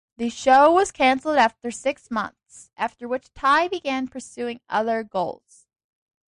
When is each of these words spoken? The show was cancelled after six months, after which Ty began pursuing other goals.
The 0.17 0.29
show 0.31 0.71
was 0.71 0.91
cancelled 0.91 1.37
after 1.37 1.69
six 1.69 2.09
months, 2.09 2.71
after 2.75 3.07
which 3.07 3.31
Ty 3.35 3.67
began 3.67 4.07
pursuing 4.07 4.59
other 4.67 5.03
goals. 5.03 5.67